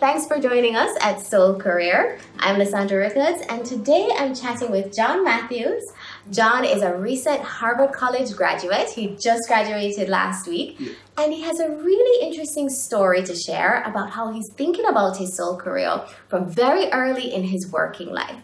[0.00, 2.18] Thanks for joining us at Soul Career.
[2.38, 5.84] I'm Lysandra Ricketts, and today I'm chatting with John Matthews.
[6.30, 8.88] John is a recent Harvard College graduate.
[8.88, 10.92] He just graduated last week, Yeah.
[11.18, 15.36] and he has a really interesting story to share about how he's thinking about his
[15.36, 18.40] soul career from very early in his working life.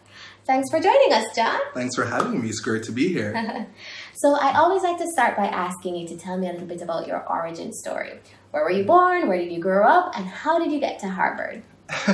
[0.46, 1.58] Thanks for joining us, John.
[1.74, 2.50] Thanks for having me.
[2.50, 3.66] It's great to be here.
[4.18, 6.80] So, I always like to start by asking you to tell me a little bit
[6.80, 8.18] about your origin story.
[8.56, 9.28] Where were you born?
[9.28, 10.16] Where did you grow up?
[10.16, 11.62] And how did you get to Harvard?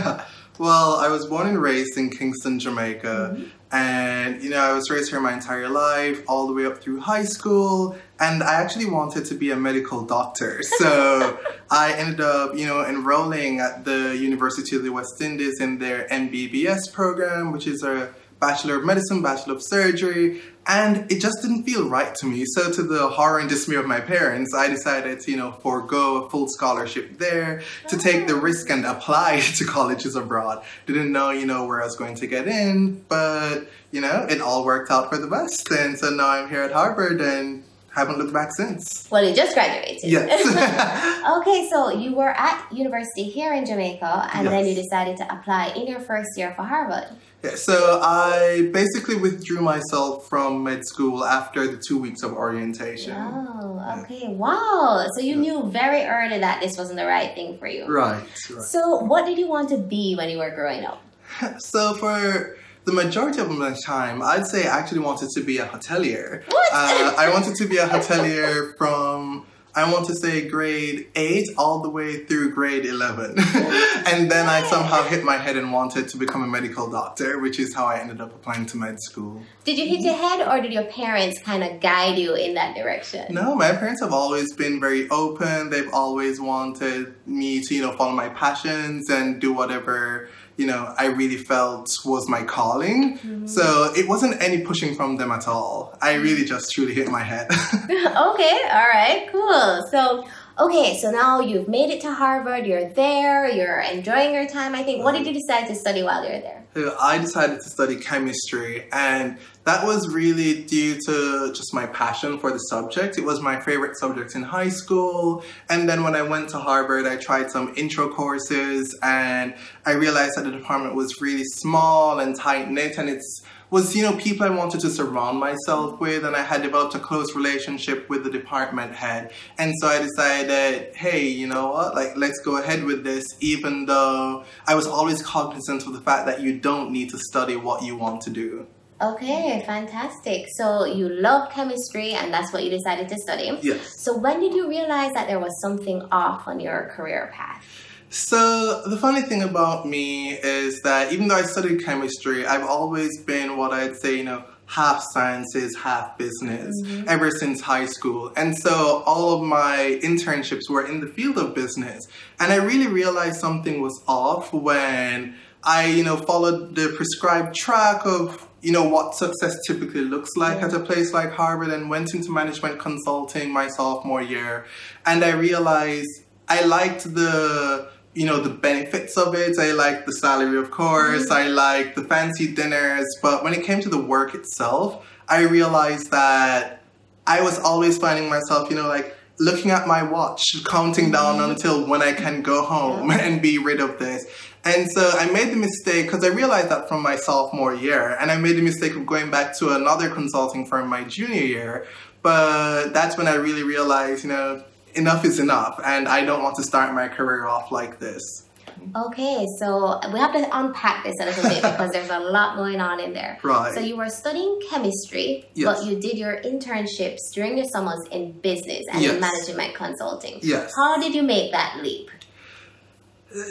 [0.58, 3.36] well, I was born and raised in Kingston, Jamaica.
[3.36, 3.44] Mm-hmm.
[3.70, 6.98] And, you know, I was raised here my entire life, all the way up through
[6.98, 7.96] high school.
[8.18, 10.60] And I actually wanted to be a medical doctor.
[10.78, 11.38] So
[11.70, 16.08] I ended up, you know, enrolling at the University of the West Indies in their
[16.08, 20.42] MBBS program, which is a Bachelor of Medicine, Bachelor of Surgery.
[20.66, 22.44] And it just didn't feel right to me.
[22.44, 26.24] So, to the horror and dismay of my parents, I decided to, you know, forego
[26.24, 30.64] a full scholarship there to take the risk and apply to colleges abroad.
[30.86, 34.40] Didn't know, you know, where I was going to get in, but, you know, it
[34.40, 35.70] all worked out for the best.
[35.70, 37.62] And so now I'm here at Harvard and
[37.94, 39.06] haven't looked back since.
[39.10, 39.98] Well, you just graduated.
[40.02, 40.46] Yes.
[41.38, 45.68] okay, so you were at university here in Jamaica, and then you decided to apply
[45.76, 47.08] in your first year for Harvard.
[47.42, 53.14] Yeah, so I basically withdrew myself from med school after the two weeks of orientation.
[53.16, 55.06] Oh, okay, wow.
[55.16, 57.86] So you knew very early that this wasn't the right thing for you.
[57.86, 58.62] Right, right.
[58.62, 61.02] So, what did you want to be when you were growing up?
[61.58, 65.66] So for the majority of my time, I'd say I actually wanted to be a
[65.66, 66.44] hotelier.
[66.46, 66.68] What?
[66.72, 71.80] Uh, I wanted to be a hotelier from I want to say grade eight all
[71.80, 76.18] the way through grade eleven, and then I somehow hit my head and wanted to
[76.18, 79.40] become a medical doctor, which is how I ended up applying to med school.
[79.64, 82.76] Did you hit your head, or did your parents kind of guide you in that
[82.76, 83.32] direction?
[83.32, 85.70] No, my parents have always been very open.
[85.70, 90.94] They've always wanted me to, you know, follow my passions and do whatever, you know,
[90.98, 93.18] I really felt was my calling.
[93.18, 93.46] Mm-hmm.
[93.46, 95.96] So it wasn't any pushing from them at all.
[96.00, 96.46] I really mm-hmm.
[96.46, 97.48] just truly hit my head.
[97.84, 99.86] okay, all right, cool.
[99.90, 100.26] So,
[100.58, 104.82] okay, so now you've made it to Harvard, you're there, you're enjoying your time, I
[104.82, 105.02] think.
[105.02, 106.64] What did you decide to study while you're there?
[106.74, 112.38] So I decided to study chemistry, and that was really due to just my passion
[112.38, 113.18] for the subject.
[113.18, 117.06] It was my favorite subject in high school, and then when I went to Harvard,
[117.06, 122.34] I tried some intro courses, and I realized that the department was really small and
[122.34, 123.42] tight knit, and it's
[123.72, 126.98] was you know people I wanted to surround myself with, and I had developed a
[126.98, 132.14] close relationship with the department head, and so I decided, hey, you know what, like
[132.14, 136.42] let's go ahead with this, even though I was always cognizant of the fact that
[136.42, 138.66] you don't need to study what you want to do.
[139.02, 140.46] Okay, fantastic.
[140.56, 143.58] So, you love chemistry, and that's what you decided to study.
[143.60, 144.02] Yes.
[144.04, 147.64] So, when did you realize that there was something off on your career path?
[148.12, 153.22] So the funny thing about me is that even though I studied chemistry, I've always
[153.22, 157.08] been what I'd say, you know, half sciences, half business mm-hmm.
[157.08, 158.30] ever since high school.
[158.36, 162.06] And so all of my internships were in the field of business.
[162.38, 168.04] And I really realized something was off when I, you know, followed the prescribed track
[168.04, 172.14] of, you know, what success typically looks like at a place like Harvard and went
[172.14, 174.66] into management consulting my sophomore year.
[175.04, 176.08] And I realized
[176.48, 179.58] I liked the you know the benefits of it.
[179.58, 181.24] I liked the salary, of course.
[181.24, 181.32] Mm-hmm.
[181.32, 186.10] I liked the fancy dinners, but when it came to the work itself, I realized
[186.10, 186.82] that
[187.26, 191.50] I was always finding myself, you know, like looking at my watch, counting down mm.
[191.50, 194.26] until when I can go home and be rid of this.
[194.64, 198.30] And so I made the mistake because I realized that from my sophomore year, and
[198.30, 201.86] I made the mistake of going back to another consulting firm my junior year.
[202.22, 204.62] But that's when I really realized, you know,
[204.94, 208.41] enough is enough, and I don't want to start my career off like this.
[209.06, 212.80] Okay, so we have to unpack this a little bit because there's a lot going
[212.80, 213.38] on in there.
[213.42, 213.74] Right.
[213.74, 215.78] So you were studying chemistry, Yes.
[215.80, 219.20] but you did your internships during your summers in business and in Yes.
[219.20, 220.38] management consulting.
[220.42, 220.72] Yes.
[220.76, 222.10] How did you make that leap?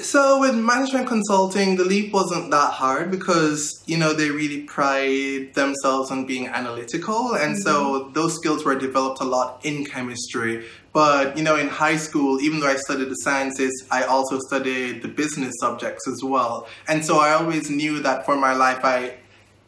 [0.02, 5.56] So with management consulting, the leap wasn't that hard because you know they really pride
[5.56, 8.14] themselves on being analytical, and so mm-hmm.
[8.14, 10.68] those skills were developed a lot in chemistry.
[10.94, 15.02] But you know, in high school, even though I studied the sciences, I also studied
[15.02, 19.16] the business subjects as well, and so I always knew that for my life, I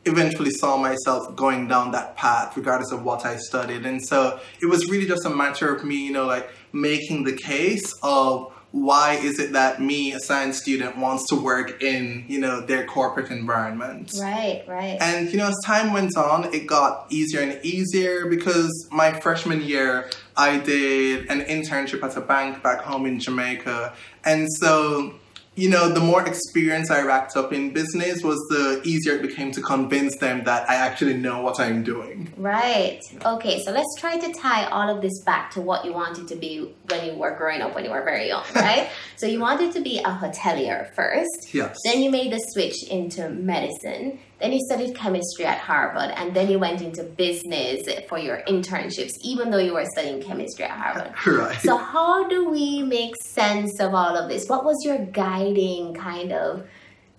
[0.05, 3.85] eventually saw myself going down that path regardless of what I studied.
[3.85, 7.31] And so it was really just a matter of me, you know, like making the
[7.31, 12.39] case of why is it that me, a science student, wants to work in, you
[12.39, 14.11] know, their corporate environment.
[14.19, 14.97] Right, right.
[14.99, 19.61] And you know, as time went on, it got easier and easier because my freshman
[19.61, 23.93] year, I did an internship at a bank back home in Jamaica.
[24.25, 25.13] And so
[25.55, 29.51] you know, the more experience I racked up in business was the easier it became
[29.51, 32.33] to convince them that I actually know what I'm doing.
[32.37, 32.99] Right.
[33.23, 36.35] Okay, so let's try to tie all of this back to what you wanted to
[36.35, 38.89] be when you were growing up, when you were very young, right?
[39.15, 41.53] so you wanted to be a hotelier first.
[41.53, 41.77] Yes.
[41.85, 44.19] Then you made the switch into medicine.
[44.43, 49.13] Then you studied chemistry at Harvard, and then you went into business for your internships,
[49.21, 51.13] even though you were studying chemistry at Harvard.
[51.25, 51.61] Right.
[51.61, 54.49] So, how do we make sense of all of this?
[54.49, 56.67] What was your guiding kind of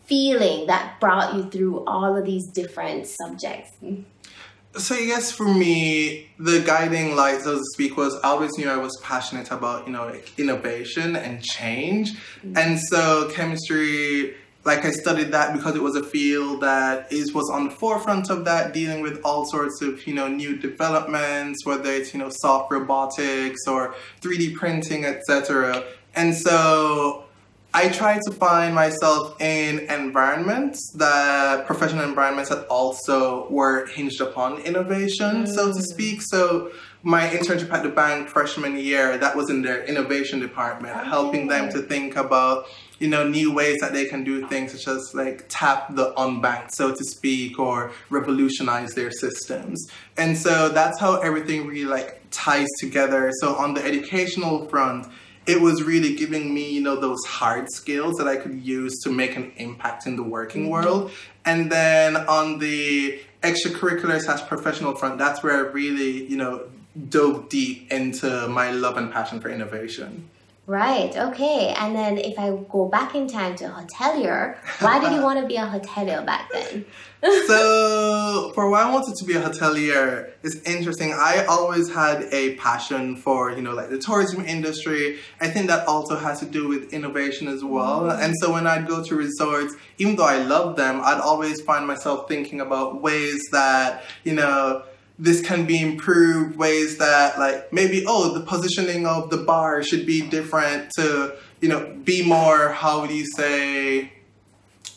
[0.05, 3.71] feeling that brought you through all of these different subjects?
[4.77, 8.69] So I guess for me, the guiding light, so to speak, was I always knew
[8.69, 12.13] I was passionate about, you know, like innovation and change.
[12.13, 12.59] Mm-hmm.
[12.59, 17.51] And so chemistry like I studied that because it was a field that is was
[17.51, 21.91] on the forefront of that, dealing with all sorts of you know new developments, whether
[21.91, 25.85] it's you know soft robotics or 3D printing, etc.
[26.17, 27.25] And so
[27.77, 34.61] I try to find myself in environments that professional environments that also were hinged upon
[34.61, 35.83] innovation, so to mm.
[35.83, 36.23] speak.
[36.23, 36.71] So
[37.03, 41.69] my internship at the bank freshman year, that was in their innovation department, helping them
[41.73, 42.67] to think about
[43.05, 46.71] you know, new ways that they can do things such as like tap the unbanked,
[46.71, 49.87] so to speak, or revolutionize their systems.
[50.17, 53.31] And so that's how everything really like ties together.
[53.41, 55.07] So on the educational front,
[55.47, 59.11] it was really giving me, you know, those hard skills that I could use to
[59.11, 60.71] make an impact in the working mm-hmm.
[60.71, 61.11] world.
[61.45, 66.55] And then on the extracurricular slash professional front, that's where I really, you know,
[67.11, 70.31] dove deep into my love and passion for innovation.
[70.67, 71.15] Right.
[71.15, 71.75] Okay.
[71.79, 75.47] And then if I go back in time to hotelier, why did you want to
[75.47, 76.87] be a hotelier back then?
[77.47, 81.13] so for why I wanted to be a hotelier, it's interesting.
[81.13, 85.19] I always had a passion for you know like the tourism industry.
[85.39, 88.03] I think that also has to do with innovation as well.
[88.03, 88.23] Mm.
[88.23, 91.87] And so when I'd go to resorts, even though I love them, I'd always find
[91.87, 94.83] myself thinking about ways that you know
[95.19, 100.07] this can be improved ways that like maybe oh the positioning of the bar should
[100.07, 104.13] be different to you know be more how would you say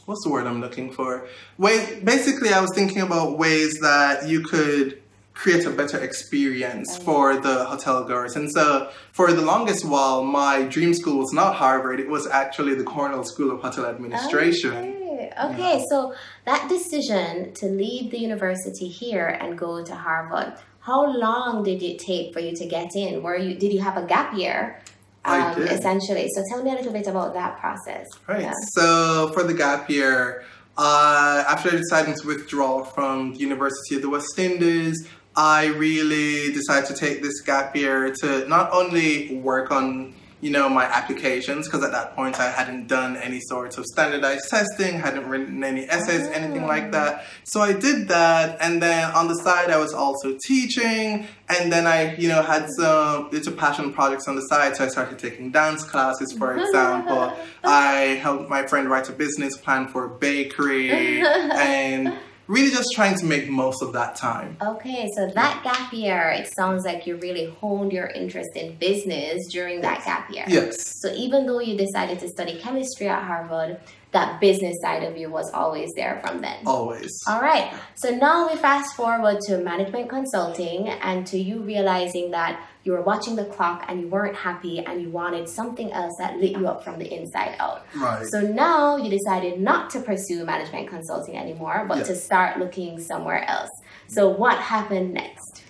[0.06, 1.28] what's the word i'm looking for?
[1.58, 5.02] Way basically i was thinking about ways that you could
[5.38, 7.06] create a better experience mm-hmm.
[7.06, 8.36] for the hotel goers.
[8.36, 12.00] And so for the longest while my dream school was not harvard.
[12.00, 14.97] It was actually the cornell school of hotel oh, administration okay.
[15.18, 16.14] Okay, so
[16.46, 22.00] that decision to leave the university here and go to Harvard, how long did it
[22.00, 23.22] take for you to get in?
[23.24, 24.82] Were you did you have a gap year?
[25.26, 25.72] Um, I did.
[25.72, 28.08] Essentially, so tell me a little bit about that process.
[28.28, 28.42] Right.
[28.42, 28.54] Yeah.
[28.74, 30.46] So for the gap year,
[30.78, 36.88] uh, after decided to withdraw from the University of the West Indies, I really decided
[36.88, 41.84] to take this gap year to not only work on you know, my applications because
[41.84, 46.28] at that point I hadn't done any sorts of standardized testing, hadn't written any essays,
[46.28, 46.32] oh.
[46.32, 46.92] anything like oh.
[46.92, 47.26] that.
[47.44, 51.88] So I did that, and then on the side I was also teaching, and then
[51.88, 54.76] I, you know, had some little passion projects on the side.
[54.76, 57.34] So I started taking dance classes, for example.
[57.64, 60.92] I helped my friend write a business plan for a bakery,
[61.22, 62.14] and
[62.48, 64.58] really just trying to make most of that time.
[64.62, 69.46] Okay, so that gap year, it sounds like you really honed your interest in business
[69.52, 70.46] during that gap year.
[70.48, 71.00] Yes.
[71.02, 73.80] So even though you decided to study chemistry at Harvard,
[74.12, 76.66] that business side of you was always there from then.
[76.66, 77.12] Always.
[77.28, 77.74] All right.
[77.96, 83.02] So now we fast forward to management consulting and to you realizing that you were
[83.02, 86.68] watching the clock and you weren't happy and you wanted something else that lit you
[86.68, 87.86] up from the inside out.
[87.94, 88.26] Right.
[88.26, 93.44] So now you decided not to pursue management consulting anymore, but to start looking somewhere
[93.44, 93.70] else.
[94.08, 95.66] So what happened next?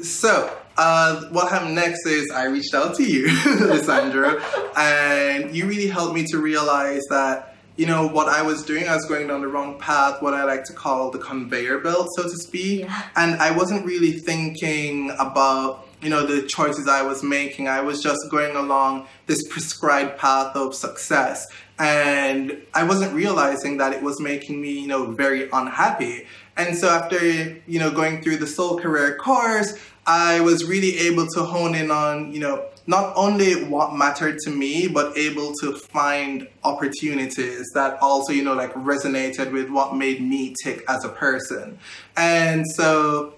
[0.00, 3.26] So, uh, what happened next is I reached out to you,
[3.60, 4.42] Lysandra,
[4.76, 8.94] and you really helped me to realize that you know, what I was doing, I
[8.94, 12.22] was going down the wrong path, what I like to call the conveyor belt, so
[12.22, 12.80] to speak.
[12.80, 13.02] Yeah.
[13.16, 17.68] And I wasn't really thinking about you know the choices I was making.
[17.68, 21.46] I was just going along this prescribed path of success,
[21.78, 26.26] and I wasn't realizing that it was making me you know very unhappy.
[26.56, 27.18] And so after
[27.66, 31.90] you know going through the soul career course, I was really able to hone in
[31.90, 37.98] on you know not only what mattered to me, but able to find opportunities that
[38.00, 41.78] also, you know, like resonated with what made me tick as a person.
[42.16, 43.34] And so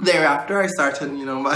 [0.00, 1.52] thereafter i started you know my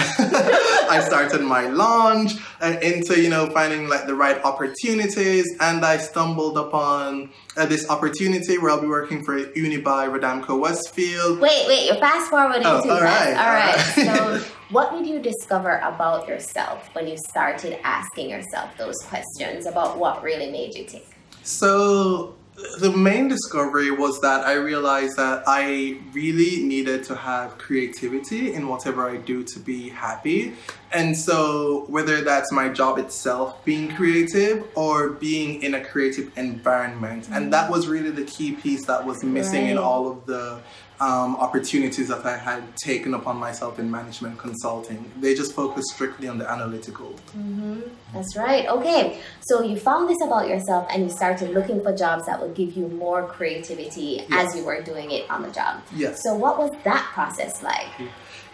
[0.89, 5.97] i started my launch and into you know finding like the right opportunities and i
[5.97, 11.87] stumbled upon uh, this opportunity where i'll be working for unibail Rodamco westfield wait wait
[11.87, 14.45] you're fast forwarding oh, too all right, all right, all right.
[14.45, 19.99] so what did you discover about yourself when you started asking yourself those questions about
[19.99, 21.07] what really made you tick
[21.43, 22.35] So
[22.79, 28.69] the main discovery was that I realized that I really needed to have creativity in
[28.69, 30.55] whatever I do to be happy.
[30.93, 37.29] And so, whether that's my job itself being creative or being in a creative environment,
[37.31, 37.73] and that mm.
[37.73, 39.73] was really the key piece that was missing right.
[39.73, 40.61] in all of the
[41.01, 45.11] um, opportunities that I had taken upon myself in management consulting.
[45.21, 47.15] They just focus strictly on the analytical.
[47.37, 47.81] Mm-hmm.
[48.13, 48.67] That's right.
[48.69, 52.55] Okay, so you found this about yourself and you started looking for jobs that would
[52.55, 54.49] give you more creativity yes.
[54.49, 55.83] as you were doing it on the job.
[55.95, 56.23] Yes.
[56.23, 57.87] So, what was that process like?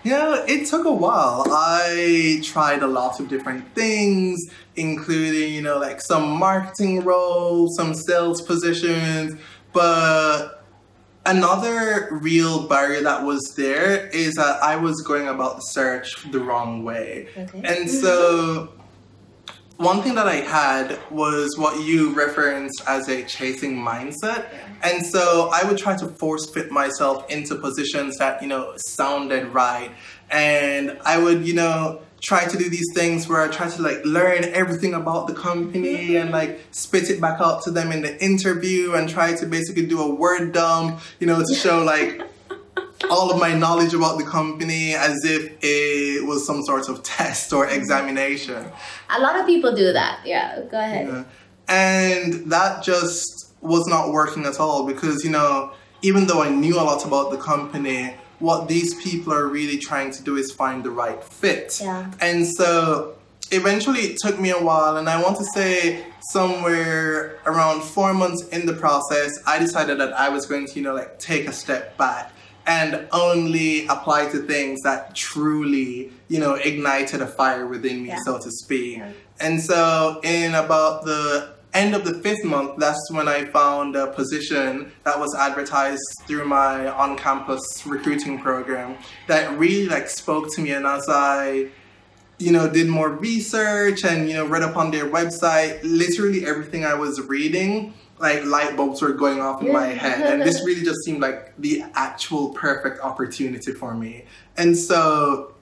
[0.04, 1.46] Yeah, it took a while.
[1.50, 4.38] I tried a lot of different things,
[4.76, 9.40] including, you know, like some marketing roles, some sales positions,
[9.72, 10.53] but
[11.26, 16.38] Another real barrier that was there is that I was going about the search the
[16.38, 17.28] wrong way.
[17.36, 17.62] Okay.
[17.64, 18.74] And so
[19.78, 24.46] one thing that I had was what you referenced as a chasing mindset.
[24.82, 29.48] And so I would try to force fit myself into positions that, you know, sounded
[29.48, 29.90] right.
[30.30, 34.02] And I would, you know, try to do these things where I try to like
[34.02, 36.16] learn everything about the company mm-hmm.
[36.16, 39.84] and like spit it back out to them in the interview and try to basically
[39.84, 42.22] do a word dump, you know, to show like
[43.10, 47.52] all of my knowledge about the company as if it was some sort of test
[47.52, 47.78] or mm-hmm.
[47.78, 48.64] examination.
[49.10, 50.20] A lot of people do that.
[50.24, 51.06] Yeah, go ahead.
[51.06, 51.24] Yeah.
[51.68, 56.76] And that just was not working at all because, you know, even though I knew
[56.76, 58.14] a lot about the company,
[58.44, 61.80] what these people are really trying to do is find the right fit.
[61.82, 62.10] Yeah.
[62.20, 63.16] And so
[63.50, 68.46] eventually it took me a while and I want to say somewhere around four months
[68.48, 71.52] in the process, I decided that I was going to, you know, like take a
[71.52, 72.32] step back
[72.66, 78.18] and only apply to things that truly, you know, ignited a fire within me, yeah.
[78.24, 78.98] so to speak.
[78.98, 79.12] Yeah.
[79.40, 84.06] And so in about the end of the fifth month, that's when I found a
[84.06, 90.70] position that was advertised through my on-campus recruiting program that really like spoke to me.
[90.70, 91.68] And as I,
[92.38, 96.84] you know, did more research and you know read up on their website, literally everything
[96.84, 100.84] I was reading, like light bulbs were going off in my head, and this really
[100.84, 104.24] just seemed like the actual perfect opportunity for me.
[104.56, 105.53] And so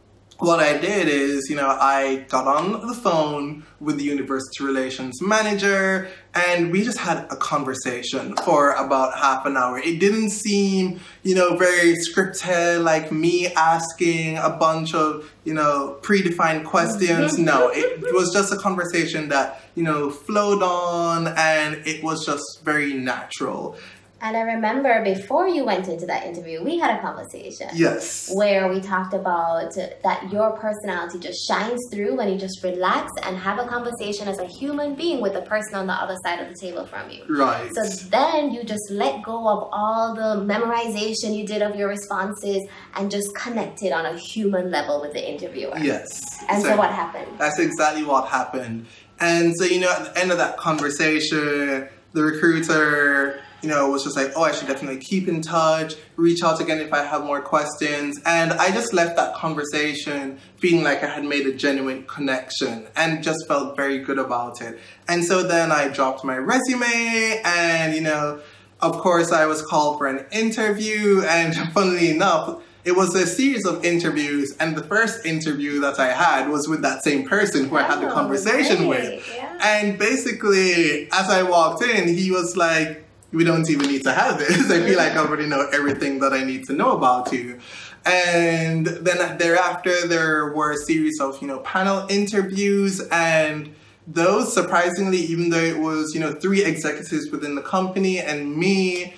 [0.43, 5.23] what I did is, you know, I got on the phone with the university relations
[5.23, 9.79] manager and we just had a conversation for about half an hour.
[9.79, 15.99] It didn't seem, you know, very scripted, like me asking a bunch of, you know,
[16.03, 17.39] predefined questions.
[17.39, 22.65] No, it was just a conversation that, you know, flowed on and it was just
[22.65, 23.77] very natural.
[24.23, 27.69] And I remember before you went into that interview, we had a conversation.
[27.75, 28.31] Yes.
[28.33, 33.37] Where we talked about that your personality just shines through when you just relax and
[33.37, 36.49] have a conversation as a human being with the person on the other side of
[36.49, 37.25] the table from you.
[37.29, 37.69] Right.
[37.75, 42.64] So then you just let go of all the memorization you did of your responses
[42.95, 45.76] and just connected on a human level with the interviewer.
[45.79, 46.23] Yes.
[46.49, 47.26] And so, so what happened?
[47.38, 48.87] That's exactly what happened.
[49.19, 53.90] And so, you know, at the end of that conversation, the recruiter you know, it
[53.90, 57.04] was just like, oh, I should definitely keep in touch, reach out again if I
[57.04, 58.21] have more questions.
[58.26, 63.23] And I just left that conversation feeling like I had made a genuine connection and
[63.23, 64.81] just felt very good about it.
[65.07, 68.40] And so then I dropped my resume and, you know,
[68.81, 73.64] of course I was called for an interview and funnily enough, it was a series
[73.64, 77.76] of interviews, and the first interview that I had was with that same person who
[77.76, 79.25] I had the oh, conversation with.
[79.37, 79.57] Yeah.
[79.62, 84.39] And basically, as I walked in, he was like, we don't even need to have
[84.39, 84.71] this.
[84.71, 87.59] I feel like I already know everything that I need to know about you.
[88.05, 93.75] And then thereafter, there were a series of, you know, panel interviews and
[94.07, 99.15] those surprisingly, even though it was, you know, three executives within the company and me,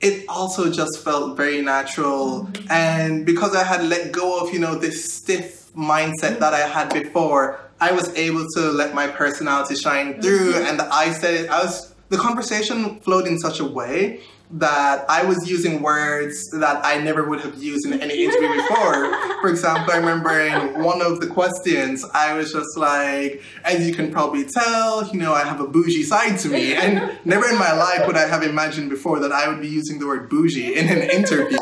[0.00, 2.44] it also just felt very natural.
[2.44, 2.72] Mm-hmm.
[2.72, 6.92] And because I had let go of, you know, this stiff mindset that I had
[6.92, 10.54] before, I was able to let my personality shine through.
[10.54, 10.66] Mm-hmm.
[10.66, 14.20] And I said, I was the conversation flowed in such a way
[14.52, 19.16] that I was using words that I never would have used in any interview before.
[19.40, 23.94] For example, I remember in one of the questions, I was just like, as you
[23.94, 26.74] can probably tell, you know, I have a bougie side to me.
[26.74, 30.00] And never in my life would I have imagined before that I would be using
[30.00, 31.58] the word bougie in an interview.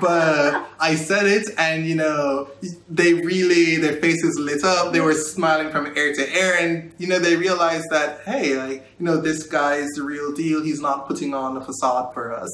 [0.00, 2.48] But I said it, and, you know,
[2.88, 4.92] they really, their faces lit up.
[4.92, 6.56] They were smiling from ear to ear.
[6.58, 10.32] And, you know, they realized that, hey, like, you know, this guy is the real
[10.32, 10.62] deal.
[10.62, 12.50] He's not putting on a facade for us.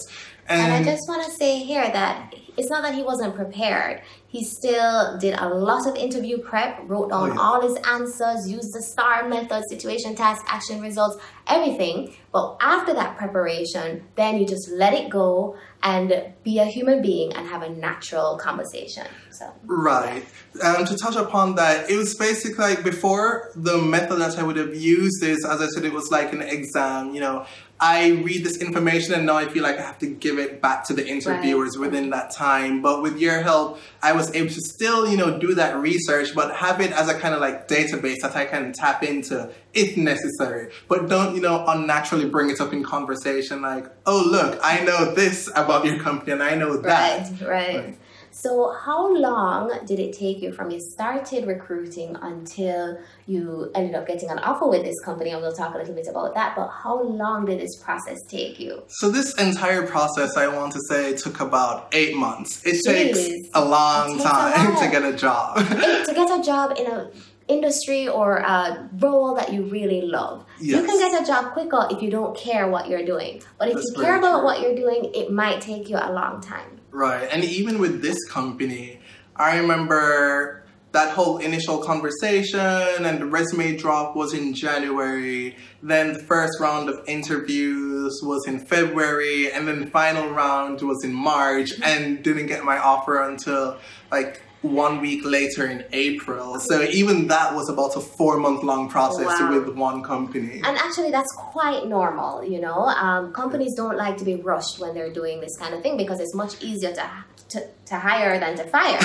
[0.47, 4.03] And, and I just want to say here that it's not that he wasn't prepared.
[4.29, 7.41] he still did a lot of interview prep, wrote down Oh, yeah.
[7.41, 12.15] all his answers, used the STAR method, situation, task, action, results, everything.
[12.33, 17.33] But after that preparation, then you just let it go and be a human being
[17.35, 19.07] and have a natural conversation.
[19.35, 20.25] So, Right.
[20.63, 24.57] Um, to touch upon that, it was basically like before the method that I would
[24.57, 27.15] have used is, as I said, it was like an exam.
[27.15, 27.47] You know,
[27.81, 30.87] I read this information and now I feel like I have to give it back
[30.87, 32.83] to the interviewers within that time.
[32.83, 36.55] But with your help, I was able to still, you know, do that research, but
[36.55, 40.71] have it as a kind of like database that I can tap into if necessary.
[40.89, 45.13] But don't, you know, unnaturally bring it up in conversation like, oh, look, I know
[45.13, 47.31] this about your company and I know that.
[47.41, 47.77] right, right.
[47.77, 47.99] Right.
[48.37, 54.09] So, how long did it take you from you started recruiting until you ended up
[54.09, 55.31] getting an offer with this company?
[55.31, 56.57] And we'll talk a little bit about that.
[56.57, 58.83] But how long did this process take you?
[58.89, 62.61] So this entire process, I want to say, took about eight months.
[62.67, 63.15] It Jeez.
[63.15, 64.83] takes a long takes a time lot.
[64.85, 65.57] to get a job.
[65.59, 67.11] to get a job in a
[67.47, 70.45] industry or a role that you really love.
[70.59, 73.43] You can get a job quicker if you don't care what you're doing.
[73.59, 74.45] But if That's you care about true.
[74.45, 76.81] what you're doing, it might take you a long time.
[76.95, 77.29] Right.
[77.31, 79.01] And even with this company,
[79.37, 85.57] I remember that whole initial conversation and the resume drop was in January.
[85.83, 89.51] Then the first round of interviews was in February.
[89.51, 93.77] And then the final round was in March and didn't get my offer until
[94.13, 96.59] like one week later in April.
[96.59, 99.51] So even that was about a four month long process Wow.
[99.53, 100.63] with one company.
[100.65, 102.81] And actually, that's quite normal, you know.
[102.87, 106.19] Um, companies don't like to be rushed when they're doing this kind of thing because
[106.21, 107.07] it's much easier to
[107.51, 108.99] to, to hire than to fire.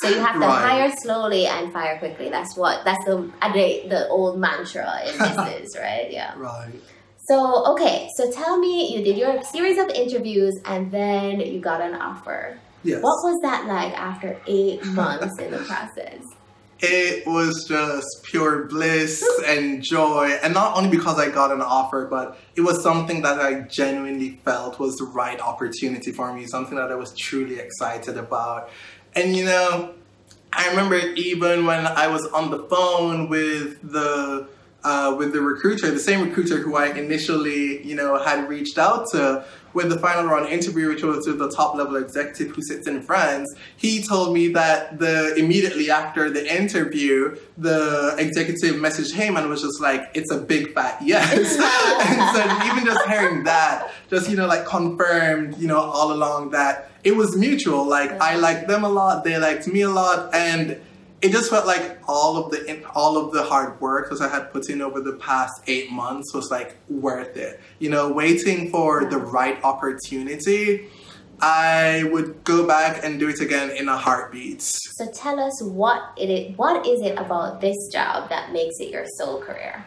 [0.00, 0.68] so you have to Right.
[0.70, 2.28] hire slowly and fire quickly.
[2.28, 3.16] That's what that's the
[3.56, 6.08] the, the old mantra in business, right?
[6.10, 6.34] Yeah.
[6.36, 6.74] Right.
[7.28, 11.80] So okay, so tell me, you did your series of interviews and then you got
[11.80, 12.58] an offer.
[12.84, 13.02] Yes.
[13.02, 16.22] What was that like after eight months in the process?
[16.80, 20.38] It was just pure bliss and joy.
[20.42, 24.40] And not only because I got an offer, but it was something that I genuinely
[24.44, 28.70] felt was the right opportunity for me, something that I was truly excited about.
[29.16, 29.94] And you know,
[30.52, 34.48] I remember even when I was on the phone with the
[34.84, 39.06] uh, with the recruiter, the same recruiter who I initially, you know, had reached out
[39.12, 42.86] to with the final round interview, which was with the top level executive who sits
[42.86, 43.54] in France.
[43.76, 49.62] He told me that the immediately after the interview, the executive messaged him and was
[49.62, 51.30] just like, "It's a big fat yes."
[52.08, 56.50] and so even just hearing that, just you know, like confirmed, you know, all along
[56.50, 57.86] that it was mutual.
[57.86, 60.80] Like I liked them a lot, they liked me a lot, and
[61.20, 64.52] it just felt like all of the all of the hard work that I had
[64.52, 67.60] put in over the past eight months was like worth it.
[67.80, 70.88] You know, waiting for the right opportunity,
[71.40, 74.62] I would go back and do it again in a heartbeat.
[74.62, 78.90] So tell us what it is, what is it about this job that makes it
[78.90, 79.84] your soul career?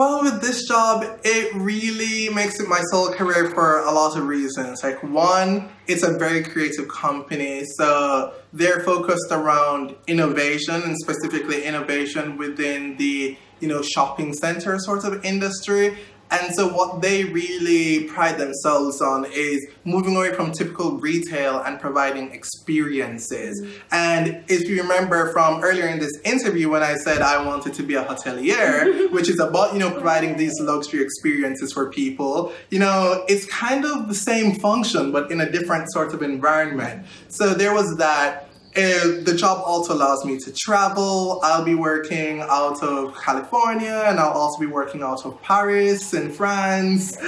[0.00, 4.26] Well, with this job, it really makes it my soul career for a lot of
[4.26, 4.82] reasons.
[4.82, 12.38] Like, one, it's a very creative company, so they're focused around innovation and specifically innovation
[12.38, 15.98] within the you know shopping center sort of industry.
[16.30, 21.80] And so, what they really pride themselves on is moving away from typical retail and
[21.80, 23.66] providing experiences.
[23.90, 27.82] And if you remember from earlier in this interview, when I said I wanted to
[27.82, 32.78] be a hotelier, which is about, you know, providing these luxury experiences for people, you
[32.78, 37.06] know, it's kind of the same function, but in a different sort of environment.
[37.28, 38.49] So, there was that.
[38.76, 41.40] Uh, the job also allows me to travel.
[41.42, 46.30] I'll be working out of California and I'll also be working out of Paris in
[46.30, 47.16] France.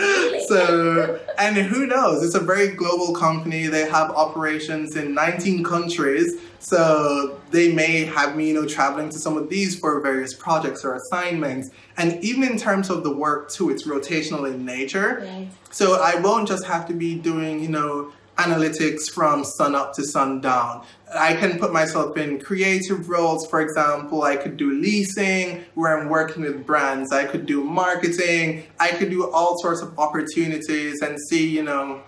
[0.48, 2.22] So, and who knows?
[2.22, 3.68] It's a very global company.
[3.68, 6.35] They have operations in 19 countries.
[6.59, 10.85] So they may have me, you know, traveling to some of these for various projects
[10.85, 11.70] or assignments.
[11.96, 15.20] And even in terms of the work too, it's rotational in nature.
[15.22, 15.48] Right.
[15.70, 20.05] So I won't just have to be doing, you know, analytics from sun up to
[20.05, 20.85] sundown.
[21.14, 23.47] I can put myself in creative roles.
[23.47, 27.12] For example, I could do leasing where I'm working with brands.
[27.12, 28.64] I could do marketing.
[28.81, 32.03] I could do all sorts of opportunities and see, you know,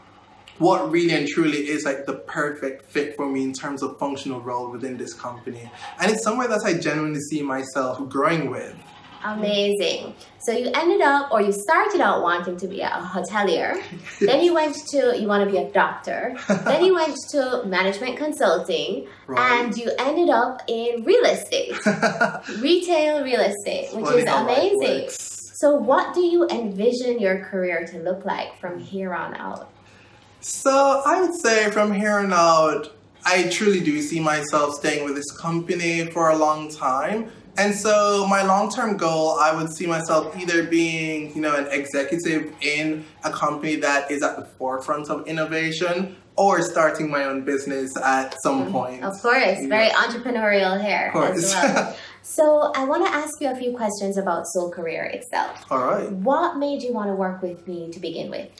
[0.58, 4.40] what really and truly is like the perfect fit for me in terms of functional
[4.40, 5.70] role within this company.
[6.00, 8.74] And it's somewhere that I genuinely see myself growing with.
[9.24, 10.14] Amazing.
[10.38, 13.82] So you ended up, or you started out wanting to be a hotelier.
[14.20, 16.36] then you went to, you want to be a doctor.
[16.64, 19.64] then you went to management consulting, Right.
[19.64, 21.74] and you ended up in real estate,
[22.60, 25.08] retail real estate, which is amazing.
[25.08, 29.70] So, what do you envision your career to look like from here on out?
[30.40, 35.14] So I would say from here on out, I truly do see myself staying with
[35.14, 37.30] this company for a long time.
[37.56, 42.52] And so my long-term goal, I would see myself either being, you know, an executive
[42.60, 47.96] in a company that is at the forefront of innovation or starting my own business
[48.02, 48.72] at some mm-hmm.
[48.72, 49.04] point.
[49.04, 51.96] Of course, very entrepreneurial here as well.
[52.22, 55.64] so I want to ask you a few questions about Soul Career itself.
[55.70, 56.10] All right.
[56.10, 58.50] What made you want to work with me to begin with?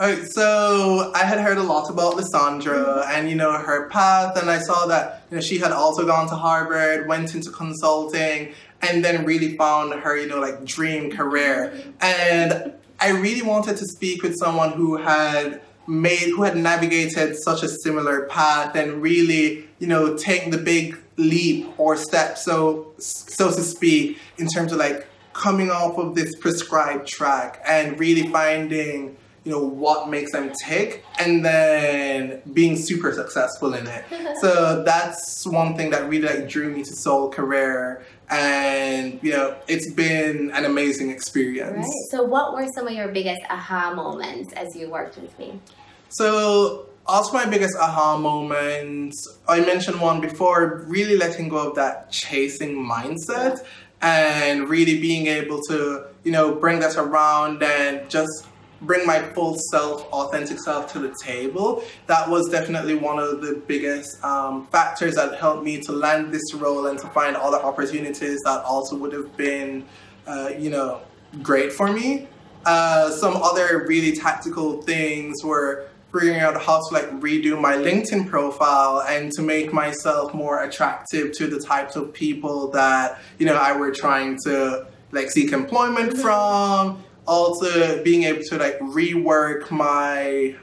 [0.00, 4.36] All right, so I had heard a lot about Lysandra and you know her path,
[4.36, 8.54] and I saw that you know she had also gone to Harvard, went into consulting,
[8.82, 11.72] and then really found her you know like dream career.
[12.00, 17.62] And I really wanted to speak with someone who had made who had navigated such
[17.62, 23.48] a similar path and really you know take the big leap or step so so
[23.48, 29.16] to speak in terms of like coming off of this prescribed track and really finding
[29.44, 34.04] you know what makes them tick and then being super successful in it.
[34.40, 38.04] So that's one thing that really like drew me to soul career.
[38.30, 41.86] And you know it's been an amazing experience.
[41.86, 42.10] Right.
[42.10, 45.60] So what were some of your biggest aha moments as you worked with me?
[46.08, 52.10] So also my biggest aha moments i mentioned one before really letting go of that
[52.10, 53.58] chasing mindset
[54.00, 58.46] and really being able to you know bring that around and just
[58.84, 61.82] bring my full self, authentic self to the table.
[62.06, 66.54] That was definitely one of the biggest um, factors that helped me to land this
[66.54, 69.84] role and to find other opportunities that also would have been,
[70.26, 71.00] uh, you know,
[71.42, 72.28] great for me.
[72.66, 78.28] Uh, some other really tactical things were figuring out how to like redo my LinkedIn
[78.28, 83.56] profile and to make myself more attractive to the types of people that you know
[83.56, 86.22] I were trying to like seek employment mm-hmm.
[86.22, 90.54] from also being able to like rework my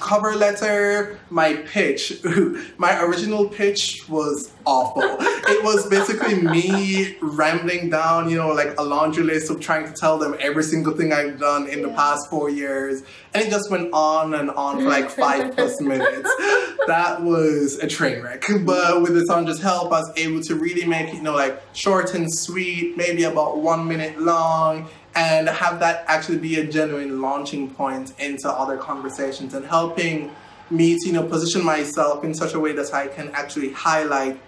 [0.00, 2.24] cover letter, my pitch.
[2.78, 5.02] my original pitch was awful.
[5.02, 9.92] it was basically me rambling down, you know, like a laundry list of trying to
[9.92, 13.02] tell them every single thing I've done in the past four years.
[13.34, 16.30] And it just went on and on for like five plus minutes.
[16.86, 18.44] That was a train wreck.
[18.64, 22.14] But with Lysandra's help, I was able to really make it, you know, like short
[22.14, 27.70] and sweet, maybe about one minute long and have that actually be a genuine launching
[27.70, 30.30] point into other conversations and helping
[30.68, 34.38] me to you know position myself in such a way that I can actually highlight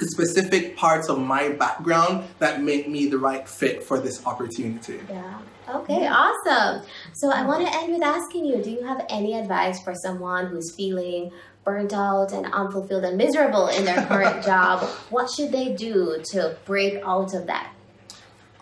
[0.00, 4.98] specific parts of my background that make me the right fit for this opportunity.
[5.08, 5.38] Yeah.
[5.68, 6.88] Okay, awesome.
[7.12, 10.46] So I want to end with asking you, do you have any advice for someone
[10.46, 11.30] who's feeling
[11.64, 14.82] burnt out and unfulfilled and miserable in their current job?
[15.10, 17.70] What should they do to break out of that?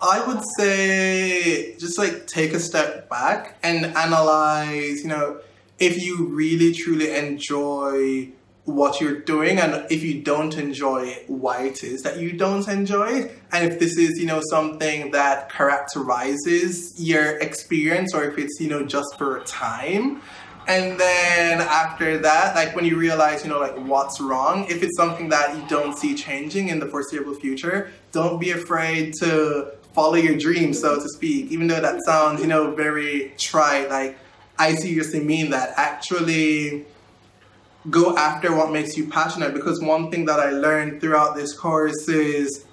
[0.01, 5.41] I would say just like take a step back and analyze, you know,
[5.79, 8.31] if you really truly enjoy
[8.65, 13.07] what you're doing and if you don't enjoy why it is that you don't enjoy
[13.07, 13.39] it.
[13.51, 18.69] And if this is you know something that characterizes your experience or if it's you
[18.69, 20.21] know just for a time.
[20.69, 24.97] And then after that like when you realize you know like what's wrong if it's
[24.97, 30.15] something that you don't see changing in the foreseeable future don't be afraid to follow
[30.15, 31.51] your dreams, so to speak.
[31.51, 34.19] Even though that sounds, you know, very trite, like
[34.59, 35.75] I seriously mean that.
[35.77, 36.87] Actually
[37.91, 42.09] go after what makes you passionate because one thing that I learned throughout this course
[42.09, 42.67] is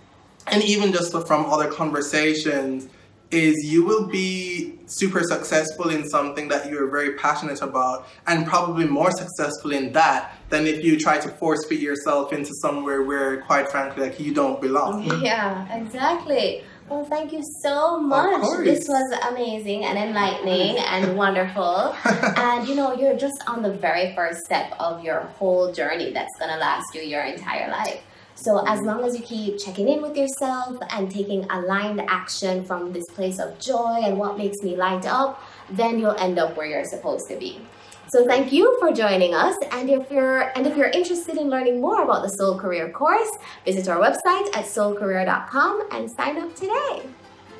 [0.47, 2.87] and even just from other conversations
[3.31, 8.85] is you will be super successful in something that you're very passionate about and probably
[8.85, 13.41] more successful in that than if you try to force fit yourself into somewhere where
[13.41, 18.63] quite frankly like you don't belong yeah exactly well, thank you so much.
[18.63, 21.95] This was amazing and enlightening and wonderful.
[22.05, 26.37] and you know, you're just on the very first step of your whole journey that's
[26.37, 28.01] going to last you your entire life.
[28.35, 28.87] So, as mm-hmm.
[28.87, 33.39] long as you keep checking in with yourself and taking aligned action from this place
[33.39, 37.27] of joy and what makes me light up, then you'll end up where you're supposed
[37.29, 37.61] to be.
[38.07, 39.55] So thank you for joining us.
[39.71, 43.29] And if you're and if you're interested in learning more about the Soul Career course,
[43.65, 47.01] visit our website at soulcareer.com and sign up today.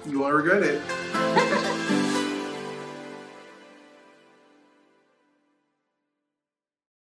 [0.05, 1.94] You won't regret it.